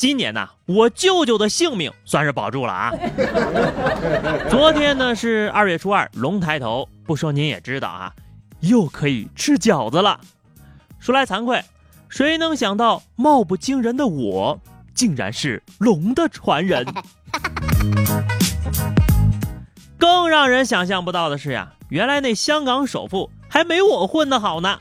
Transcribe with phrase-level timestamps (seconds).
[0.00, 2.90] 今年呢，我舅舅的性命算是保住了啊。
[4.48, 8.10] 昨天呢是二月初二，龙抬头，不说您也知道啊，
[8.60, 10.18] 又可以吃饺子了。
[11.00, 11.62] 说来惭愧，
[12.08, 14.58] 谁能想到貌不惊人的我，
[14.94, 16.82] 竟然是龙的传人？
[20.00, 24.80] 更让人想象不到的是呀，原来那香港首富还没我混得好呢。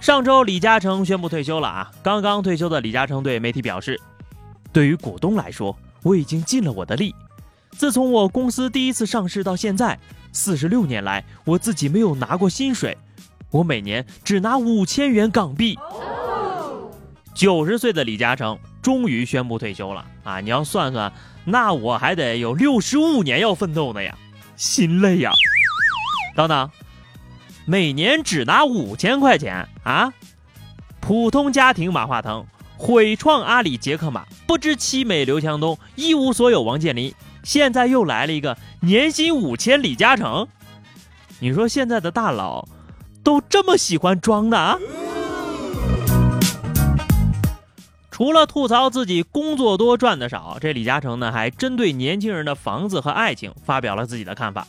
[0.00, 4.00] 上周李嘉诚宣布退休了啊，刚刚退休的李嘉诚对媒体表示。
[4.72, 7.14] 对于股东来说，我已经尽了我的力。
[7.70, 9.98] 自从我公司第一次上市到现在，
[10.32, 12.96] 四十六年来，我自己没有拿过薪水，
[13.50, 15.78] 我每年只拿五千元港币。
[17.34, 20.40] 九十岁的李嘉诚终于宣布退休了啊！
[20.40, 21.12] 你要算算，
[21.44, 24.16] 那我还得有六十五年要奋斗呢呀，
[24.56, 25.32] 心累呀！
[26.34, 26.70] 等等，
[27.64, 30.12] 每年只拿五千块钱啊？
[31.00, 32.46] 普通家庭马化腾。
[32.76, 40.46] 毁创阿里杰克马，不知凄美刘强东，一无所有王健林，现在又来了一个年薪五千李嘉诚。
[41.40, 42.68] 你说现在的大佬
[43.24, 44.76] 都这么喜欢装的啊？
[48.10, 54.68] 除了吐槽自己工作多赚的少，这李嘉诚呢还针对年轻人的房子和爱情发表了自己的看法。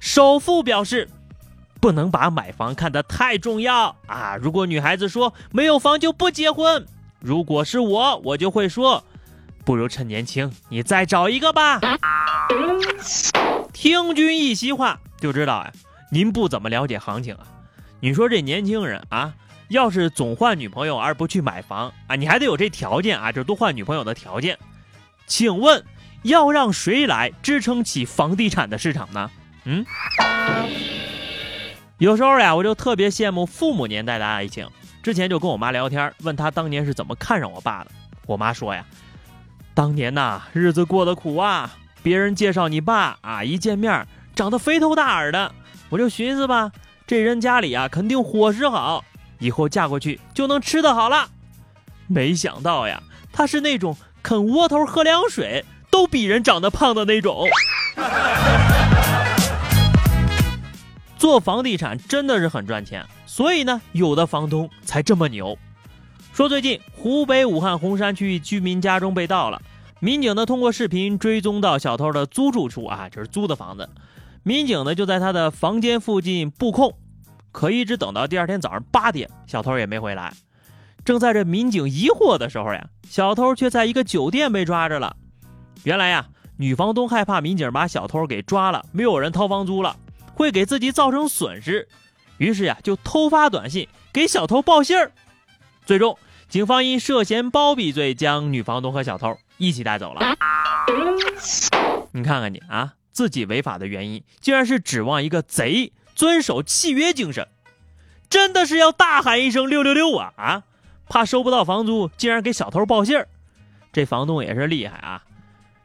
[0.00, 1.08] 首富表示，
[1.80, 4.36] 不能把买房看得太重要啊！
[4.42, 6.84] 如果女孩子说没有房就不结婚。
[7.20, 9.04] 如果是我，我就会说，
[9.70, 11.78] 不如趁年轻，你再找一个吧。
[13.72, 15.72] 听君一席话，就知道啊，
[16.10, 17.46] 您不怎么了解行情啊。
[18.00, 19.32] 你说这年轻人啊，
[19.68, 24.58] 要是总换女朋友而不去买房啊，你还得有这条件啊，就是多换女朋友的条件。
[25.28, 25.84] 请问
[26.22, 29.30] 要让谁来支撑起房地产的市场呢？
[29.66, 29.86] 嗯，
[31.98, 34.68] 有时候呀，我就特别羡慕父母年代的爱情。
[35.00, 37.92] 之前就跟我妈聊天，问她当年是怎么看上我爸的。
[38.26, 38.84] 我妈说呀，
[39.74, 41.70] 当年呐日子过得苦啊，
[42.02, 45.52] 别人介绍你爸啊，一见面长得肥头大耳的，
[45.88, 46.72] 我就寻思吧，
[47.06, 49.04] 这人家里啊肯定伙食好，
[49.38, 51.28] 以后嫁过去就能吃得好了。
[52.06, 57.48] 没想到呀，他是那种啃窝头喝凉水都比人长得胖的那种。
[61.16, 63.04] 做房地产真的是很赚钱。
[63.26, 65.56] 所以呢，有的房东才这么牛。
[66.40, 69.60] 说最近湖北武汉洪山区居民家中被盗了，
[69.98, 73.86] 民警呢通过视频追踪到小偷的租住处啊，就是租的房子。
[74.42, 76.96] 民警呢就在他的房间附近布控，
[77.52, 80.32] 可一直等到第二天早上八点，小偷也没回来。
[81.04, 85.14] 正在这民警疑惑的时候呀，小偷却在一个酒店被抓着了。
[85.84, 89.94] 原来呀，女房东害怕民警把小偷给抓了，没有人掏房租了，
[90.32, 91.86] 会给自己造成损失。
[92.38, 95.12] 于是呀，就偷发短信给小偷报信儿。
[95.84, 96.16] 最终，
[96.50, 100.20] 警方因涉嫌包庇罪将女房东和小偷一起带走了。
[102.10, 107.46] 你看看你啊，自己违法的原因竟然是指望一个贼遵守契约精神，
[108.28, 110.62] 真的是要大喊一声六六六啊啊！
[111.08, 113.28] 怕收不到房租，竟然给小偷报信儿，
[113.92, 115.22] 这房东也是厉害啊！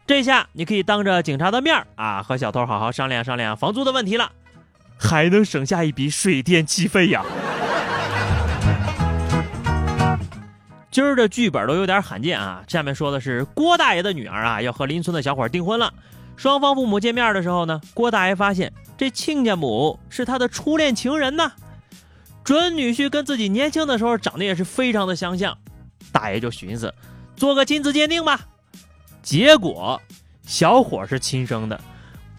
[0.08, 4.32] 这下你可以当着警察的面啊，和小偷好好商量商量房租的问题了。
[4.98, 7.24] 还能省下一笔水电气费呀！
[10.96, 12.64] 今儿的剧本都有点罕见啊。
[12.70, 15.94] 下面说的是郭大爷的女儿啊，要和邻村的小伙订婚了。
[16.38, 21.52] 双方父母见面的时候呢，郭大爷发现这亲家母是他的初恋情人呐。
[22.46, 25.58] 准女婿跟自己年轻的时候长得也是非常的相像，
[26.14, 26.94] 大爷就寻思
[27.36, 28.40] 做个亲子鉴定吧。
[29.22, 30.02] 结果
[30.44, 31.78] 小伙是亲生的，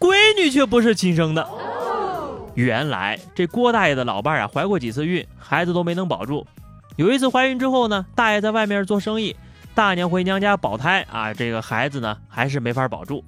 [0.01, 1.47] 闺女却不是亲生的。
[2.55, 6.47] 原来这郭大爷的老伴儿啊，怀过几次孕，孩子都没能保住。
[6.97, 9.37] 有一次怀孕之后呢，大爷在外面做生意，
[9.75, 13.25] 大娘回娘家保胎啊，这个孩子呢还是没法保住。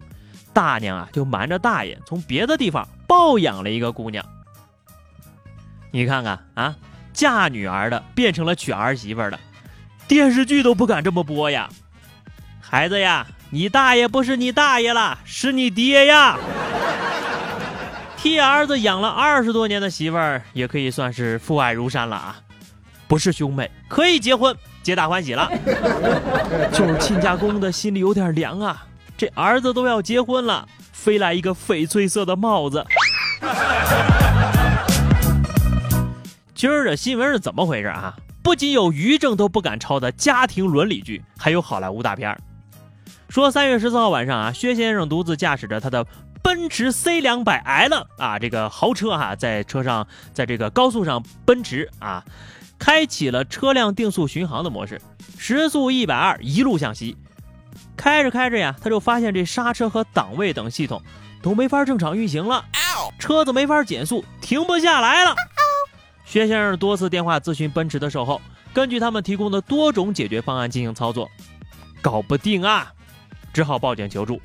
[0.54, 4.24] 大娘啊就瞒着大爷从别的地方抱养了一个姑娘。
[5.90, 6.74] 你看看啊，
[7.12, 9.38] 嫁女儿的变成了娶儿媳妇的，
[10.08, 11.68] 电视剧都不敢这么播呀。
[12.60, 16.38] 孩子呀，你大爷不是你大爷了，是你爹呀。
[18.16, 22.40] 替儿子养了二十多年的媳妇儿，也可以算是父爱如山了啊！
[23.08, 25.50] 不是兄妹可以结婚，皆大欢喜了。
[26.72, 32.84] 就是亲家公的心里有点凉啊，这儿子都要结婚了，飞来一个翡翠色的帽子。
[36.54, 38.14] 今儿的新闻是怎么回事啊？
[38.42, 42.38] 不仅有于正都不敢抄的家庭伦理剧，还有好莱坞大片儿。
[43.28, 46.06] 说三月十四号晚上啊，薛先生独自驾驶着他的
[46.42, 52.24] 奔驰 C 两百 L 啊，这个豪车哈，在车上，在这个高速上奔驰啊，
[52.78, 55.00] 开启了车辆定速巡航的模式，
[55.36, 57.16] 时速一百二，一路向西。
[57.96, 61.02] 开着开着呀，他就发现这刹车和档位等系统
[61.42, 62.64] 都没法正常运行了，
[63.18, 65.34] 车子没法减速，停不下来了。
[66.24, 68.40] 薛先生多次电话咨询奔驰的售后，
[68.72, 71.28] 根据他们提供的多种解决方案进行操作，
[72.00, 72.92] 搞不定啊，
[73.52, 74.40] 只好报警求助。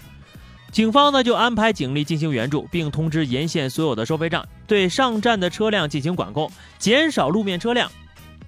[0.71, 7.91] 警方呢就安排警力进行援助，并通知沿线所有的收费站对上站的车辆进行管控，减少路面车辆。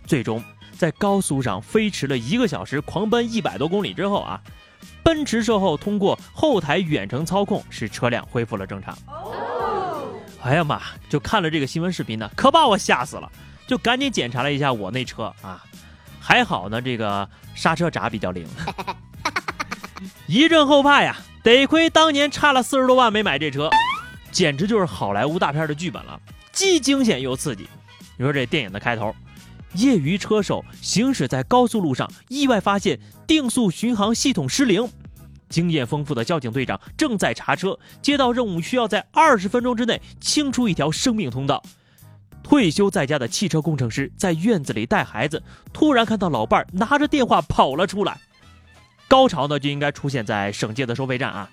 [0.05, 0.43] 最终
[0.77, 4.41] 在高速上飞驰了一个小时，狂奔一百多公里之后啊，
[5.03, 8.97] 奔驰售后通过后台远程操控使车辆恢复了正常。
[10.43, 10.79] 哎呀妈！
[11.09, 13.31] 就看了这个新闻视频呢，可把我吓死了，
[13.65, 15.63] 就赶紧检查了一下我那车啊，
[16.19, 18.47] 还好呢，这个刹车闸比较灵。
[20.27, 23.71] 一阵后怕呀，得亏当年差了四十多万没买这车，
[24.31, 26.19] 简直就是好莱坞大片的剧本了，
[26.51, 27.67] 既惊险又刺激。
[28.15, 29.15] 你说这电影的开头，
[29.75, 34.87] 业余车手行驶在高速路上，意外发现定速巡航系统失灵。
[35.47, 41.61] 经验丰富的交警队长正在查车，接到任务需要在二十分钟之内清出一条生命通道。
[42.41, 45.41] 退休在家的汽车工程师在院子里带孩子，
[45.73, 48.19] 突然看到老伴儿拿着电话跑了出来。
[49.07, 51.49] 高潮呢就应该出现在省界的收费站啊！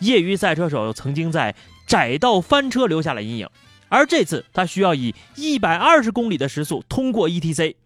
[0.00, 1.54] 业余赛车手曾经在
[1.86, 3.48] 窄道翻车留下了阴影，
[3.88, 7.76] 而这次他需要以一百二十公里的时速通过 ETC，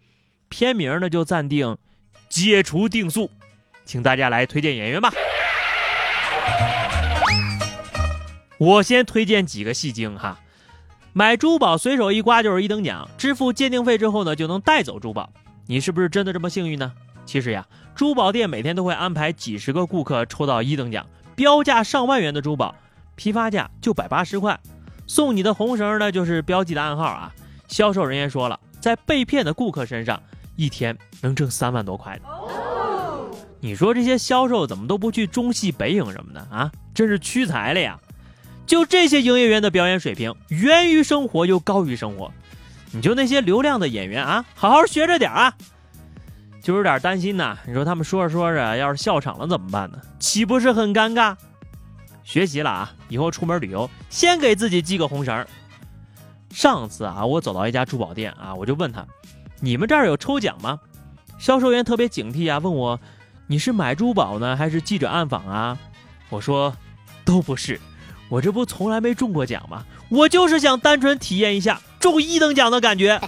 [0.49, 1.77] 片名呢就暂定
[2.29, 3.29] “解除定速”，
[3.85, 5.11] 请大家来推荐演员吧。
[8.57, 10.39] 我先推荐几个戏精哈，
[11.13, 15.31] 买珠宝随手一刮就是一等奖，支付鉴定费之后呢就能带走珠宝，
[15.67, 16.91] 你是不是真的这么幸运呢？
[17.25, 17.65] 其实呀，
[17.95, 21.05] 珠宝店每天都会安排几十个顾客抽到一等奖，
[21.35, 22.75] 标价上万元的珠宝，
[23.15, 24.59] 批发价就百八十块，
[25.09, 27.33] 送你的红绳呢就是标记的暗号啊。
[27.67, 30.21] 销售人员说了，在被骗的顾客身上
[30.55, 32.23] 一天能挣三万多块的，
[33.59, 36.71] 你说这些销售怎么都不去中戏北影什么的啊？
[36.93, 37.99] 真是屈才了呀！
[38.67, 42.31] 就这些营业员的表演水平，源于生活又高于生活。
[42.91, 45.53] 你就那些流量的演员啊，好好学着点啊！
[46.61, 47.57] 就有点担心呐。
[47.65, 49.97] 你说他们说着说着，要是笑场了怎么办呢？
[50.19, 51.35] 岂不是很尴尬？
[52.29, 55.47] 学习了啊，以后出门旅游先给自己系个红绳。
[56.51, 59.03] 上次啊，我走到一家珠宝店啊，我就问他
[59.59, 60.79] ：“你们这儿有抽奖吗？”
[61.39, 62.99] 销售员特别警惕啊，问我
[63.49, 65.75] ：“你是买珠宝呢，还是记者暗访啊？”
[66.29, 66.71] 我说
[67.25, 67.81] ：“都不是。”
[68.29, 69.83] 我这不从来没中过奖吗？
[70.09, 73.19] 我就是想单纯体验一下中一等奖的感觉。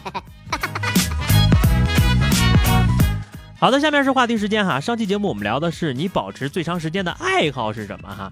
[3.57, 4.79] 好的，下面是话题时间哈。
[4.79, 8.31] 上期节目我们聊的是你保持最长时间的爱好是什么哈？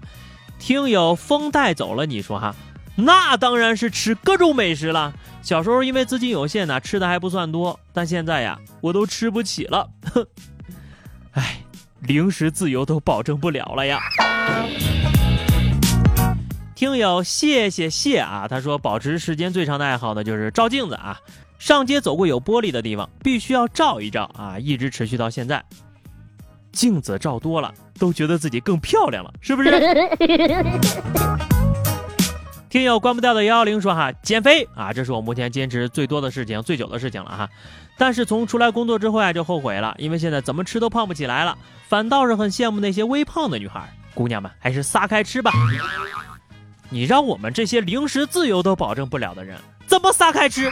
[0.60, 2.54] 听友风带走了你说哈，
[2.94, 5.12] 那当然是吃各种美食了。
[5.42, 9.88] 小时候因为资金有限呢，吃的还不算多，但现在呀，我都吃不起了。
[10.12, 10.24] 哼，
[11.32, 11.56] 哎，
[12.02, 13.98] 零食自由都保证不了了呀。
[16.74, 21.18] 听友谢谢谢啊，他说保持时间最长的爱好呢就是照镜子啊，
[21.58, 25.64] 上街走过有玻璃的地方必须要照一照啊，一直持续到现在。
[26.72, 29.70] 镜子照多了都觉得自己更漂亮了，是不是？
[32.68, 37.48] 听友关不掉的幺幺零说哈，减肥啊，这是我目前坚持最多的事情、最久的事情了哈。
[37.98, 41.58] 但是从出来工作之后啊，就后悔了，因为现在怎么吃都胖不起来了，
[41.88, 45.50] 反倒是很羡慕那些微胖的女孩，姑娘们还是撒开吃吧。
[46.88, 50.70] 你让我们这些零食自由都保证不了的人，怎么撒开吃？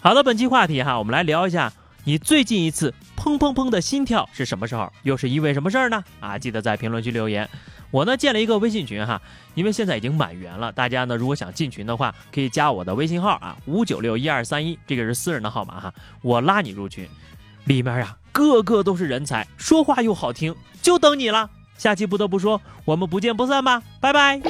[0.00, 1.72] 好的，本期话题哈，我们来聊一下
[2.08, 6.02] 你最近一次砰砰砰的心跳是什么时候，又是因为什么事儿呢？
[6.20, 7.46] 啊，记得在评论区留言。
[7.90, 9.20] 我呢建了一个微信群哈，
[9.54, 17.06] 因为现在已经满员了，大家呢如果想进群的话，可以加我的微信号啊，五九六一二三一，这个是私人的号码哈，我拉你入群，
[17.66, 21.50] 里面呀个个都是人才，说话又好听，就等你了。
[21.76, 24.40] 下期不得不说，我们不见不散吧，拜拜。